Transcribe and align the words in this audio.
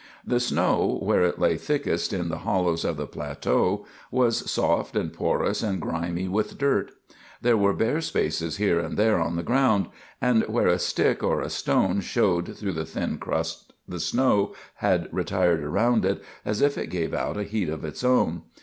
The 0.25 0.39
snow, 0.39 0.97
where 1.03 1.21
it 1.21 1.37
lay 1.37 1.57
thickest 1.57 2.11
in 2.11 2.29
the 2.29 2.39
hollows 2.39 2.83
of 2.83 2.97
the 2.97 3.05
plateau, 3.05 3.85
was 4.09 4.49
soft 4.49 4.95
and 4.95 5.13
porous 5.13 5.61
and 5.61 5.79
grimy 5.79 6.27
with 6.27 6.57
dirt. 6.57 6.89
There 7.43 7.55
were 7.55 7.75
bare 7.75 8.01
spaces 8.01 8.57
here 8.57 8.79
and 8.79 8.97
there 8.97 9.19
on 9.21 9.35
the 9.35 9.43
ground, 9.43 9.89
and 10.19 10.41
where 10.47 10.69
a 10.69 10.79
stick 10.79 11.21
or 11.21 11.39
a 11.41 11.51
stone 11.51 11.99
showed 12.01 12.57
through 12.57 12.71
the 12.73 12.83
thin 12.85 13.19
crust 13.19 13.73
the 13.87 13.99
snow 13.99 14.55
had 14.77 15.07
retired 15.11 15.63
around 15.63 16.03
it 16.03 16.23
as 16.43 16.61
if 16.63 16.79
it 16.79 16.87
gave 16.89 17.13
out 17.13 17.37
a 17.37 17.43
heat 17.43 17.69
of 17.69 17.85
its 17.85 18.03
own. 18.03 18.41